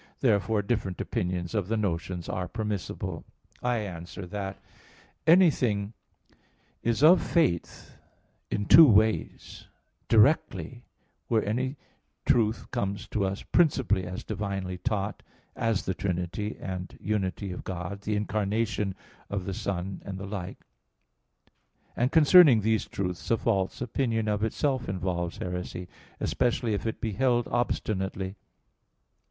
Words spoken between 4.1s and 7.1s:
that, Anything is